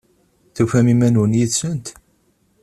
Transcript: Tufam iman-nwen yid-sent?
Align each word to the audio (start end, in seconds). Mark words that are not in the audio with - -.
Tufam 0.55 0.87
iman-nwen 0.93 1.37
yid-sent? 1.39 1.85